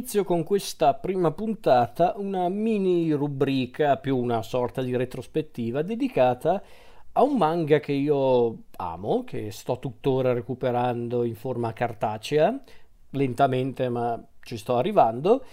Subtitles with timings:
[0.00, 6.62] inizio con questa prima puntata una mini rubrica, più una sorta di retrospettiva, dedicata
[7.12, 12.62] a un manga che io amo, che sto tuttora recuperando in forma cartacea,
[13.10, 15.44] lentamente ma ci sto arrivando.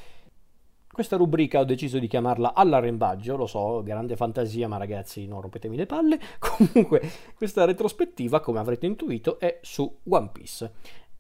[0.90, 5.76] Questa rubrica ho deciso di chiamarla all'arrembaggio, lo so, grande fantasia, ma ragazzi non rompetemi
[5.76, 6.20] le palle.
[6.40, 7.02] Comunque,
[7.36, 10.72] questa retrospettiva, come avrete intuito, è su One Piece.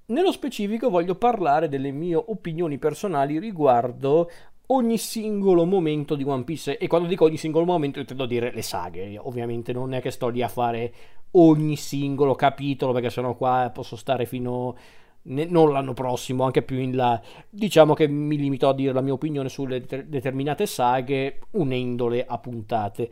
[0.10, 4.32] Nello specifico voglio parlare delle mie opinioni personali riguardo
[4.68, 6.78] ogni singolo momento di One Piece.
[6.78, 9.18] E quando dico ogni singolo momento intendo dire le saghe.
[9.18, 10.94] Ovviamente non è che sto lì a fare
[11.32, 14.78] ogni singolo capitolo perché sennò qua posso stare fino
[15.24, 17.22] non l'anno prossimo anche più in là.
[17.50, 23.12] Diciamo che mi limito a dire la mia opinione sulle determinate saghe unendole a puntate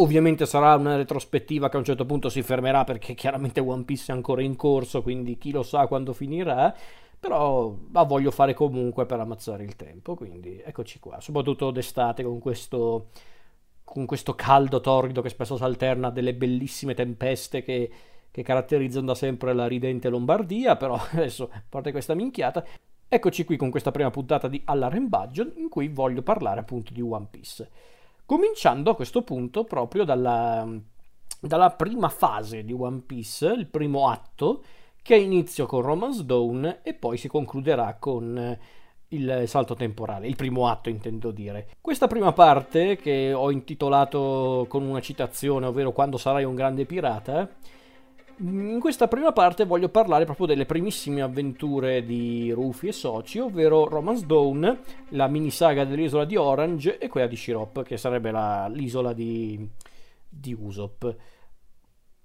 [0.00, 4.12] Ovviamente sarà una retrospettiva che a un certo punto si fermerà perché chiaramente One Piece
[4.12, 6.74] è ancora in corso, quindi chi lo sa quando finirà.
[7.20, 11.20] Però la voglio fare comunque per ammazzare il tempo, quindi eccoci qua.
[11.20, 13.08] Soprattutto d'estate con questo,
[13.82, 17.90] con questo caldo torrido che spesso si alterna a delle bellissime tempeste che,
[18.30, 20.76] che caratterizzano da sempre la ridente Lombardia.
[20.76, 22.64] Però adesso, a parte questa minchiata,
[23.08, 27.26] eccoci qui con questa prima puntata di All'arrembaggio in cui voglio parlare appunto di One
[27.28, 27.68] Piece.
[28.28, 30.68] Cominciando a questo punto proprio dalla,
[31.40, 34.62] dalla prima fase di One Piece, il primo atto,
[35.00, 38.58] che ha inizio con Romance Dawn e poi si concluderà con
[39.08, 41.68] il salto temporale, il primo atto intendo dire.
[41.80, 47.48] Questa prima parte che ho intitolato con una citazione, ovvero quando sarai un grande pirata,
[48.40, 53.88] in questa prima parte voglio parlare proprio delle primissime avventure di Rufy e Soci, ovvero
[53.88, 54.78] Romance Dawn,
[55.10, 59.68] la minisaga dell'isola di Orange e quella di Shirop, che sarebbe la, l'isola di,
[60.28, 61.04] di Usopp.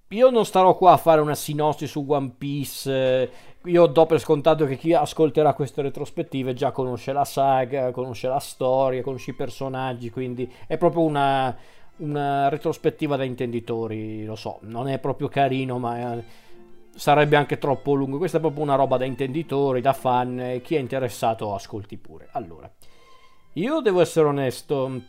[0.09, 3.31] Io non starò qua a fare una sinossi su One Piece.
[3.63, 8.39] Io do per scontato che chi ascolterà queste retrospettive già conosce la saga, conosce la
[8.39, 11.57] storia, conosce i personaggi, quindi è proprio una,
[11.97, 16.23] una retrospettiva da intenditori, lo so, non è proprio carino, ma è,
[16.95, 18.17] sarebbe anche troppo lungo.
[18.17, 22.29] Questa è proprio una roba da intenditori, da fan, chi è interessato ascolti pure.
[22.31, 22.71] Allora,
[23.53, 25.01] io devo essere onesto,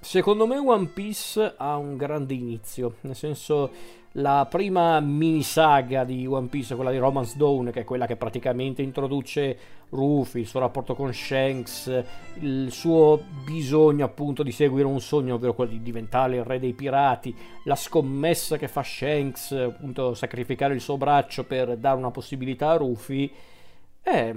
[0.00, 3.70] secondo me One Piece ha un grande inizio, nel senso
[4.16, 8.16] la prima mini saga di One Piece, quella di Romance Dawn, che è quella che
[8.16, 9.58] praticamente introduce
[9.88, 12.04] Rufy, il suo rapporto con Shanks,
[12.40, 16.74] il suo bisogno appunto di seguire un sogno, ovvero quello di diventare il re dei
[16.74, 22.70] pirati, la scommessa che fa Shanks, appunto sacrificare il suo braccio per dare una possibilità
[22.70, 23.32] a Rufy,
[24.00, 24.32] è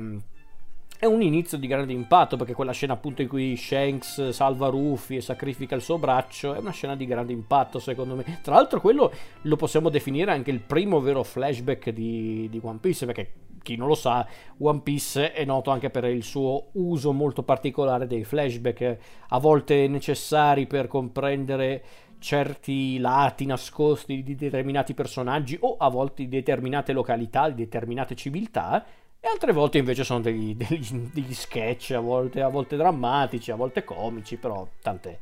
[1.00, 5.18] è un inizio di grande impatto perché quella scena appunto in cui Shanks salva Rufy
[5.18, 8.40] e sacrifica il suo braccio è una scena di grande impatto secondo me.
[8.42, 13.06] Tra l'altro quello lo possiamo definire anche il primo vero flashback di, di One Piece
[13.06, 14.26] perché chi non lo sa
[14.58, 18.98] One Piece è noto anche per il suo uso molto particolare dei flashback
[19.28, 21.84] a volte necessari per comprendere
[22.20, 28.84] certi lati nascosti di determinati personaggi o a volte di determinate località, di determinate civiltà
[29.28, 33.56] e altre volte invece sono degli, degli, degli sketch, a volte, a volte, drammatici, a
[33.56, 35.18] volte comici, però tant'è.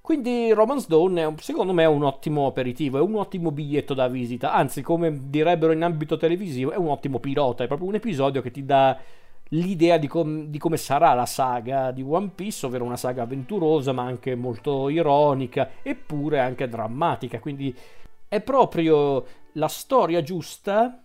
[0.00, 4.06] Quindi Romance Dawn è, secondo me è un ottimo aperitivo, è un ottimo biglietto da
[4.06, 8.42] visita, anzi come direbbero in ambito televisivo è un ottimo pilota, è proprio un episodio
[8.42, 8.98] che ti dà
[9.48, 13.92] l'idea di, com- di, come sarà la saga di One Piece, ovvero una saga avventurosa
[13.92, 17.74] ma anche molto ironica eppure anche drammatica, quindi
[18.28, 21.03] è proprio la storia giusta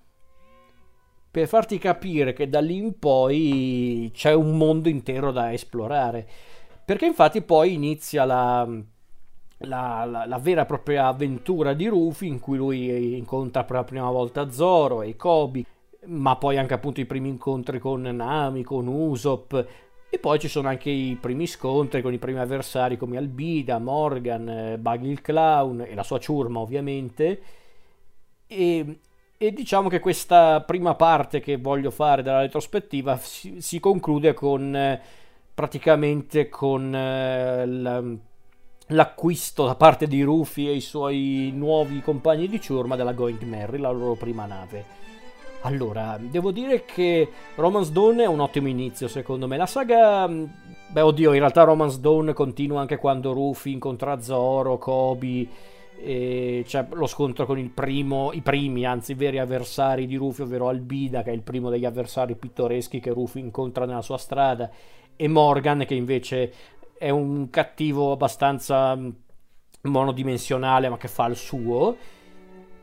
[1.32, 6.28] per farti capire che da lì in poi c'è un mondo intero da esplorare.
[6.84, 8.68] Perché infatti poi inizia la,
[9.60, 13.84] la, la, la vera e propria avventura di Rufy in cui lui incontra per la
[13.84, 15.64] prima volta Zoro e Kobe,
[16.06, 19.54] ma poi anche appunto i primi incontri con Nami, con Usopp.
[20.12, 24.50] E poi ci sono anche i primi scontri con i primi avversari come Albida, Morgan,
[24.50, 27.42] eh, Buggy il Clown e la sua ciurma ovviamente.
[28.48, 29.00] E,
[29.42, 34.76] e diciamo che questa prima parte che voglio fare della retrospettiva si, si conclude con
[34.76, 35.02] eh,
[35.54, 38.20] praticamente con eh,
[38.88, 43.78] l'acquisto da parte di Rufy e i suoi nuovi compagni di ciurma della Going Merry,
[43.78, 44.84] la loro prima nave.
[45.62, 49.56] Allora, devo dire che Romance Dawn è un ottimo inizio secondo me.
[49.56, 50.28] La saga...
[50.28, 50.44] Mm,
[50.90, 55.78] beh, oddio, in realtà Romance Dawn continua anche quando Rufy incontra Zoro, Kobe
[56.66, 61.32] c'è lo scontro con primo, i primi, anzi veri avversari di Rufy, ovvero Albida, che
[61.32, 64.70] è il primo degli avversari pittoreschi che Rufy incontra nella sua strada,
[65.16, 66.54] e Morgan, che invece
[66.98, 69.10] è un cattivo abbastanza mm,
[69.84, 71.96] monodimensionale, ma che fa il suo.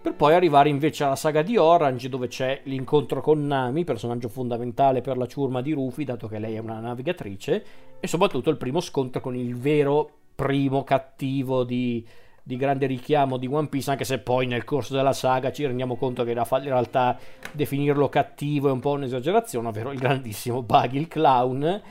[0.02, 5.00] per poi arrivare invece alla saga di Orange dove c'è l'incontro con Nami, personaggio fondamentale
[5.00, 7.64] per la ciurma di Rufy, dato che lei è una navigatrice,
[7.98, 12.06] e soprattutto il primo scontro con il vero primo cattivo di,
[12.46, 15.96] di grande richiamo di One Piece, anche se poi nel corso della saga ci rendiamo
[15.96, 17.18] conto che in realtà
[17.50, 21.82] definirlo cattivo è un po' un'esagerazione, ovvero il grandissimo Buggy il clown.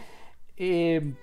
[0.56, 1.14] E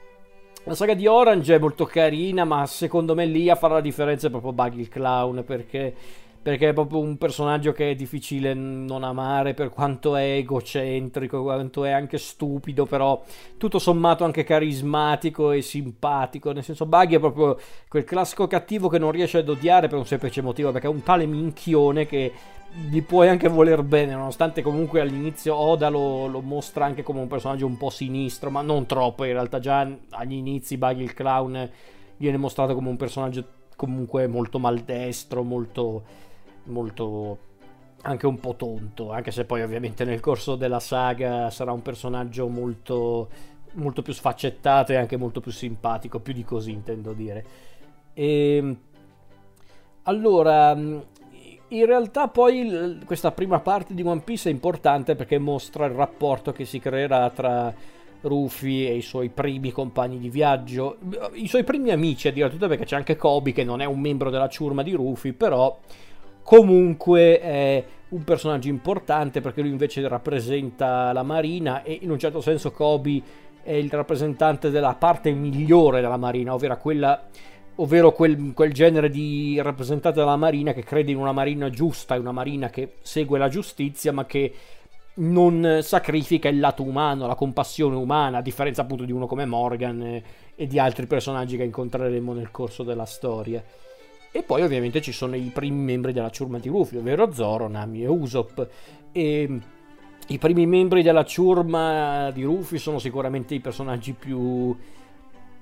[0.64, 4.26] la saga di Orange è molto carina, ma secondo me lì a fare la differenza
[4.26, 5.94] è proprio Buggy il clown, perché
[6.42, 11.84] perché è proprio un personaggio che è difficile non amare per quanto è egocentrico, quanto
[11.84, 13.22] è anche stupido, però
[13.56, 17.56] tutto sommato anche carismatico e simpatico, nel senso Buggy è proprio
[17.88, 21.04] quel classico cattivo che non riesce ad odiare per un semplice motivo, perché è un
[21.04, 22.32] tale minchione che
[22.88, 27.28] gli puoi anche voler bene, nonostante comunque all'inizio Oda lo, lo, mostra anche come un
[27.28, 31.70] personaggio un po' sinistro, ma non troppo, in realtà già agli inizi Buggy il clown
[32.16, 33.44] viene mostrato come un personaggio
[33.76, 36.02] comunque molto maldestro, molto
[36.64, 37.50] molto
[38.02, 42.48] anche un po' tonto, anche se poi ovviamente nel corso della saga sarà un personaggio
[42.48, 43.28] molto,
[43.74, 47.44] molto più sfaccettato e anche molto più simpatico, più di così intendo dire.
[48.12, 48.78] E, ehm,
[50.04, 55.92] allora, in realtà poi questa prima parte di One Piece è importante perché mostra il
[55.92, 57.72] rapporto che si creerà tra
[58.22, 60.98] Rufy e i suoi primi compagni di viaggio,
[61.34, 64.48] i suoi primi amici addirittura perché c'è anche Kobe che non è un membro della
[64.48, 65.78] ciurma di Rufy, però
[66.42, 72.40] comunque è un personaggio importante perché lui invece rappresenta la marina e in un certo
[72.40, 73.22] senso Kobe
[73.62, 77.28] è il rappresentante della parte migliore della marina, ovvero quella
[77.76, 82.20] ovvero quel, quel, genere di rappresentante della marina che crede in una marina giusta, in
[82.20, 84.52] una marina che segue la giustizia, ma che
[85.14, 90.02] non sacrifica il lato umano, la compassione umana, a differenza appunto di uno come Morgan
[90.02, 90.22] e,
[90.54, 93.62] e di altri personaggi che incontreremo nel corso della storia.
[94.34, 98.02] E poi ovviamente ci sono i primi membri della ciurma di Rufy, ovvero Zoro, Nami
[98.02, 98.61] e Usopp.
[99.12, 99.61] E
[100.29, 104.75] i primi membri della ciurma di Rufy sono sicuramente i personaggi più,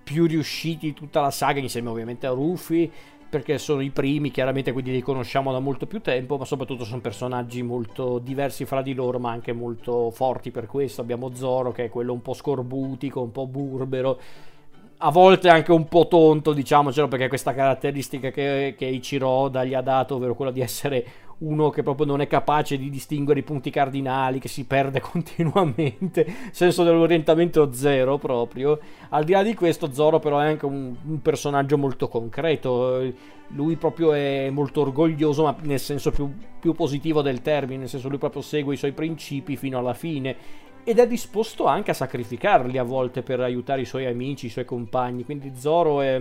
[0.04, 2.88] più riusciti di tutta la saga, insieme ovviamente a Rufy,
[3.28, 7.00] perché sono i primi, chiaramente quindi li conosciamo da molto più tempo, ma soprattutto sono
[7.00, 11.00] personaggi molto diversi fra di loro, ma anche molto forti per questo.
[11.00, 14.20] Abbiamo Zoro che è quello un po' scorbutico, un po' burbero,
[15.02, 19.80] a volte anche un po' tonto, diciamocelo, perché questa caratteristica che, che Ichiroda gli ha
[19.80, 21.04] dato, ovvero quella di essere
[21.38, 26.26] uno che proprio non è capace di distinguere i punti cardinali, che si perde continuamente,
[26.50, 28.78] senso dell'orientamento zero proprio.
[29.08, 33.10] Al di là di questo, Zoro però è anche un, un personaggio molto concreto,
[33.48, 36.30] lui proprio è molto orgoglioso, ma nel senso più,
[36.60, 40.68] più positivo del termine, nel senso lui proprio segue i suoi principi fino alla fine
[40.84, 44.64] ed è disposto anche a sacrificarli a volte per aiutare i suoi amici, i suoi
[44.64, 45.24] compagni.
[45.24, 46.20] Quindi Zoro è.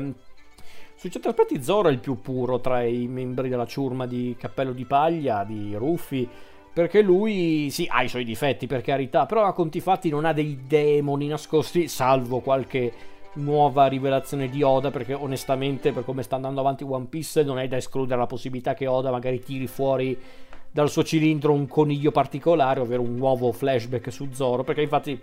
[0.96, 4.74] Su certi aspetti Zoro è il più puro tra i membri della ciurma di Cappello
[4.74, 6.28] di Paglia, di Ruffi,
[6.74, 10.34] perché lui sì ha i suoi difetti per carità, però a conti fatti non ha
[10.34, 12.92] dei demoni nascosti, salvo qualche
[13.34, 17.68] nuova rivelazione di Oda, perché onestamente per come sta andando avanti One Piece non è
[17.68, 20.18] da escludere la possibilità che Oda magari tiri fuori
[20.72, 25.20] dal suo cilindro un coniglio particolare, ovvero un nuovo flashback su Zoro, perché infatti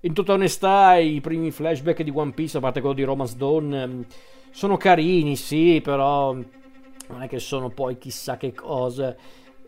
[0.00, 3.74] in tutta onestà i primi flashback di One Piece, a parte quello di Romance Dawn,
[3.74, 4.04] ehm,
[4.50, 9.14] sono carini, sì, però non è che sono poi chissà che cosa.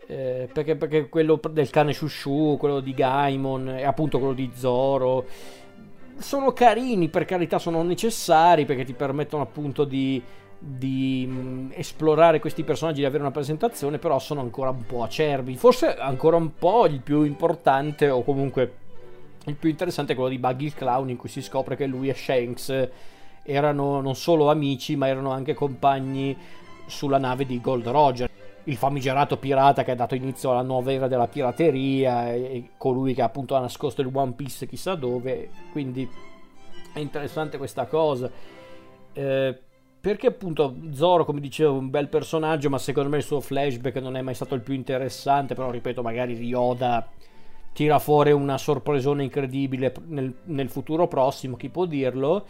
[0.07, 5.25] Eh, perché, perché, quello del cane Shushu, quello di Gaimon e appunto quello di Zoro
[6.17, 10.21] sono carini, per carità, sono necessari perché ti permettono appunto di
[10.67, 15.55] di mm, esplorare questi personaggi, di avere una presentazione, però sono ancora un po' acerbi.
[15.55, 18.77] Forse ancora un po' il più importante, o comunque
[19.45, 22.09] il più interessante è quello di Buggy il Clown, in cui si scopre che lui
[22.09, 22.89] e Shanks
[23.43, 26.35] erano non solo amici, ma erano anche compagni
[26.87, 28.29] sulla nave di Gold Roger.
[28.63, 33.21] Il famigerato pirata che ha dato inizio alla nuova era della pirateria e colui che
[33.21, 35.51] appunto ha nascosto il One Piece chissà dove.
[35.71, 36.09] Quindi
[36.91, 38.31] è interessante questa cosa.
[39.13, 39.59] Eh,
[40.05, 43.95] perché appunto Zoro, come dicevo, è un bel personaggio, ma secondo me il suo flashback
[43.95, 47.09] non è mai stato il più interessante, però ripeto, magari Ryoda
[47.73, 52.45] tira fuori una sorpresona incredibile nel, nel futuro prossimo, chi può dirlo.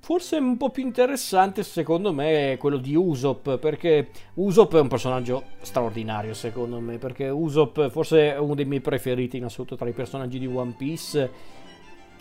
[0.00, 4.88] Forse un po' più interessante secondo me è quello di Usopp, perché Usopp è un
[4.88, 9.86] personaggio straordinario secondo me, perché Usopp forse è uno dei miei preferiti in assoluto tra
[9.86, 11.60] i personaggi di One Piece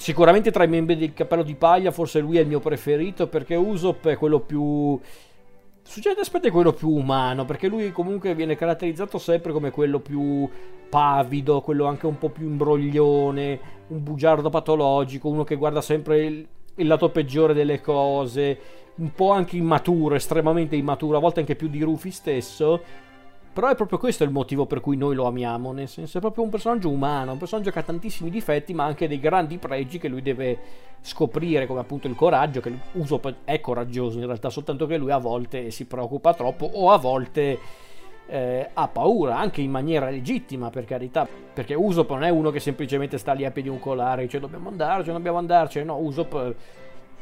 [0.01, 3.53] Sicuramente tra i membri del cappello di paglia, forse lui è il mio preferito perché
[3.53, 4.99] Usopp è quello più.
[5.83, 9.99] Su certi aspetti è quello più umano, perché lui comunque viene caratterizzato sempre come quello
[9.99, 10.49] più
[10.89, 16.47] pavido, quello anche un po' più imbroglione, un bugiardo patologico, uno che guarda sempre il,
[16.77, 18.59] il lato peggiore delle cose,
[18.95, 22.81] un po' anche immaturo, estremamente immaturo, a volte anche più di Rufy stesso
[23.53, 26.45] Però è proprio questo il motivo per cui noi lo amiamo, nel senso è proprio
[26.45, 30.07] un personaggio umano, un personaggio che ha tantissimi difetti ma anche dei grandi pregi che
[30.07, 30.57] lui deve
[31.01, 35.17] scoprire, come appunto il coraggio, che Usopp è coraggioso in realtà, soltanto che lui a
[35.17, 37.59] volte si preoccupa troppo o a volte
[38.27, 42.61] eh, ha paura, anche in maniera legittima per carità, perché Usopp non è uno che
[42.61, 46.33] semplicemente sta lì a piedi un colare dice dobbiamo andarci, dobbiamo andarci, no, Usopp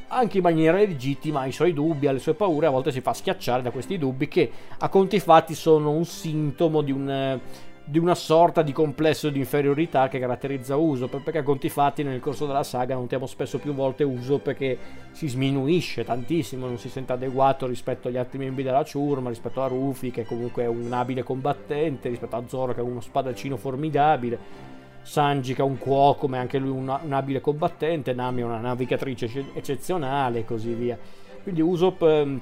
[0.09, 3.01] anche in maniera legittima ha i suoi dubbi, ha le sue paure, a volte si
[3.01, 7.39] fa schiacciare da questi dubbi che a conti fatti sono un sintomo di, un,
[7.85, 12.19] di una sorta di complesso di inferiorità che caratterizza Usopp, perché a conti fatti nel
[12.19, 14.77] corso della saga notiamo spesso più volte Usopp perché
[15.11, 19.67] si sminuisce tantissimo, non si sente adeguato rispetto agli altri membri della ciurma, rispetto a
[19.67, 24.77] Rufy che comunque è un abile combattente, rispetto a Zoro che è uno spadaccino formidabile
[25.01, 28.59] Sanji che è un cuoco ma anche lui un, un abile combattente, Nami è una
[28.59, 30.97] navigatrice eccezionale e così via.
[31.41, 32.41] Quindi Usopp ehm,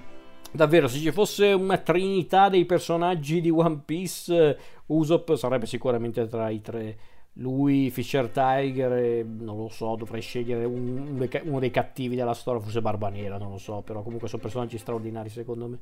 [0.52, 6.50] davvero se ci fosse una trinità dei personaggi di One Piece Usopp sarebbe sicuramente tra
[6.50, 6.98] i tre
[7.40, 12.62] lui, Fisher Tiger e non lo so, dovrei scegliere un, uno dei cattivi della storia,
[12.62, 15.80] forse Barba Nera, non lo so, però comunque sono personaggi straordinari secondo me.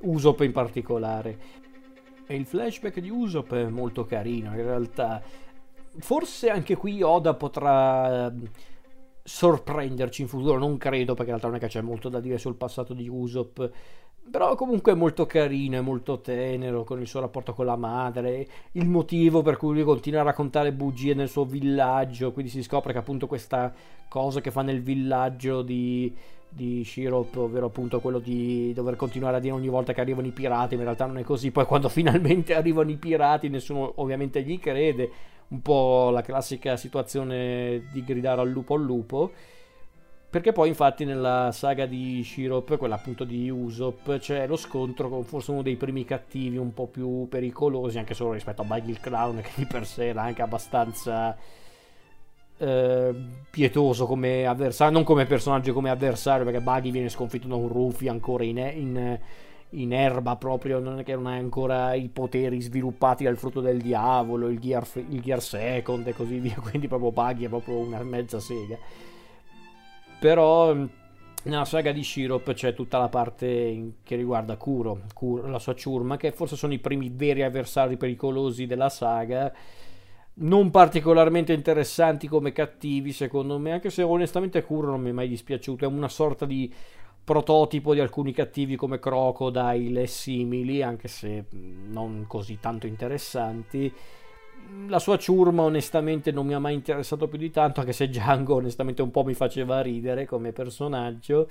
[0.00, 1.38] Usopp in particolare.
[2.26, 5.22] E il flashback di Usopp è molto carino, in realtà
[5.98, 8.48] forse anche qui Oda potrà ehm,
[9.22, 12.38] sorprenderci in futuro, non credo perché in realtà non è che c'è molto da dire
[12.38, 13.60] sul passato di Usopp,
[14.30, 18.46] però comunque è molto carino, è molto tenero con il suo rapporto con la madre,
[18.72, 22.92] il motivo per cui lui continua a raccontare bugie nel suo villaggio, quindi si scopre
[22.92, 23.72] che appunto questa
[24.08, 26.14] cosa che fa nel villaggio di,
[26.48, 30.32] di Shirop, ovvero appunto quello di dover continuare a dire ogni volta che arrivano i
[30.32, 34.42] pirati, ma in realtà non è così, poi quando finalmente arrivano i pirati nessuno ovviamente
[34.42, 35.10] gli crede,
[35.50, 39.32] un po' la classica situazione di gridare al lupo al lupo.
[40.30, 45.24] Perché poi, infatti, nella saga di Shirop, quella appunto di Usopp, c'è lo scontro con
[45.24, 49.00] forse uno dei primi cattivi un po' più pericolosi, anche solo rispetto a Buggy il
[49.00, 51.36] Clown, che di per sé era anche abbastanza
[52.58, 53.14] eh,
[53.50, 58.06] pietoso come avversario, non come personaggio, come avversario, perché Buggy viene sconfitto da un Rufy
[58.06, 59.18] ancora in, in
[59.70, 63.80] in erba proprio, non è che non hai ancora i poteri sviluppati dal frutto del
[63.80, 68.02] diavolo, il gear, il gear second e così via, quindi proprio paghi è proprio una
[68.02, 68.76] mezza sega.
[70.18, 70.74] Però
[71.42, 76.16] nella saga di Shirop c'è tutta la parte che riguarda Kuro, Kuro, la sua ciurma,
[76.16, 79.50] che forse sono i primi veri avversari pericolosi della saga.
[80.32, 85.28] Non particolarmente interessanti come cattivi, secondo me, anche se onestamente Kuro non mi è mai
[85.28, 85.84] dispiaciuto.
[85.84, 86.70] È una sorta di
[87.22, 93.92] prototipo di alcuni cattivi come Crocodile e simili, anche se non così tanto interessanti.
[94.86, 98.56] La sua ciurma onestamente non mi ha mai interessato più di tanto, anche se Django
[98.56, 101.48] onestamente un po' mi faceva ridere come personaggio.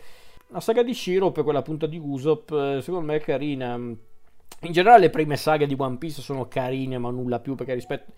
[0.47, 3.75] La saga di Shiro, per quella punta di Usopp, eh, secondo me è carina.
[3.75, 8.11] In generale le prime saghe di One Piece sono carine, ma nulla più, perché rispetto...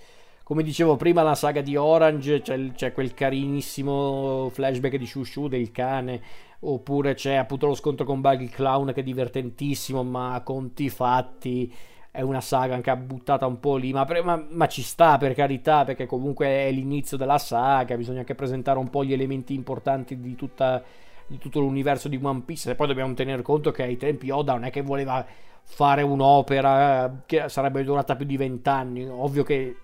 [0.52, 5.72] Come dicevo prima, la saga di Orange c'è, c'è quel carinissimo flashback di Shushu del
[5.72, 6.22] cane
[6.60, 11.74] oppure c'è appunto lo scontro con Buggy Clown che è divertentissimo ma conti fatti
[12.12, 13.94] è una saga anche buttata un po' lì.
[13.94, 18.36] Ma, ma, ma, ci sta per carità perché comunque è l'inizio della saga bisogna anche
[18.36, 20.84] presentare un po' gli elementi importanti di, tutta,
[21.28, 24.52] di tutto l'universo di One Piece e poi dobbiamo tenere conto che ai tempi Oda
[24.52, 25.26] non è che voleva
[25.64, 29.08] fare un'opera che sarebbe durata più di vent'anni.
[29.08, 29.78] Ovvio che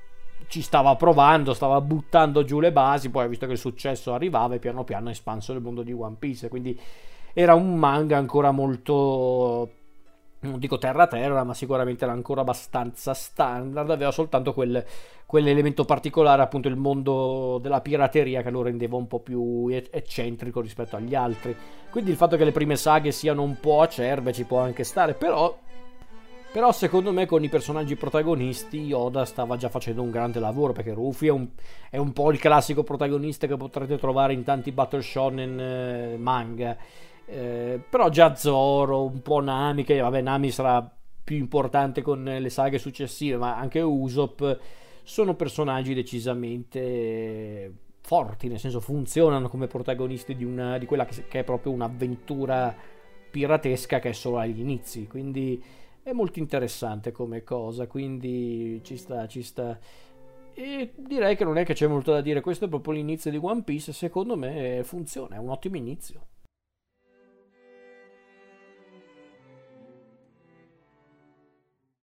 [0.48, 4.56] ci stava provando, stava buttando giù le basi, poi ha visto che il successo arrivava
[4.56, 6.80] e piano piano ha espanso il mondo di One Piece, quindi
[7.34, 9.72] era un manga ancora molto
[10.40, 14.84] non dico terra terra, ma sicuramente era ancora abbastanza standard, aveva soltanto quel,
[15.26, 20.96] quell'elemento particolare, appunto il mondo della pirateria che lo rendeva un po' più eccentrico rispetto
[20.96, 21.56] agli altri.
[21.90, 25.14] Quindi il fatto che le prime saghe siano un po' acerbe ci può anche stare,
[25.14, 25.58] però
[26.52, 30.94] però secondo me con i personaggi protagonisti Yoda stava già facendo un grande lavoro perché
[30.94, 31.48] Rufy è un,
[31.90, 36.78] è un po' il classico protagonista che potrete trovare in tanti Battle Shonen eh, manga.
[37.26, 40.90] Eh, però già Zoro, un po' Nami, che vabbè Nami sarà
[41.24, 44.42] più importante con le saghe successive, ma anche Usopp
[45.04, 51.40] sono personaggi decisamente forti, nel senso funzionano come protagonisti di, una, di quella che, che
[51.40, 52.74] è proprio un'avventura
[53.30, 55.08] piratesca che è solo agli inizi.
[55.08, 55.62] Quindi
[56.08, 59.78] è molto interessante come cosa, quindi ci sta, ci sta.
[60.54, 63.36] E direi che non è che c'è molto da dire, questo è proprio l'inizio di
[63.36, 66.28] One Piece, secondo me funziona, è un ottimo inizio.